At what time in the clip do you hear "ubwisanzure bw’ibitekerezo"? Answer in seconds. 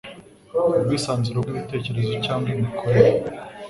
0.79-2.13